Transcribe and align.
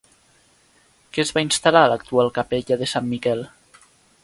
Què 1.17 1.21
es 1.25 1.33
va 1.35 1.43
instal·lar 1.43 1.85
a 1.89 1.93
l'actual 1.93 2.33
capella 2.39 2.81
de 2.83 2.91
Sant 2.95 3.09
Miquel? 3.13 3.47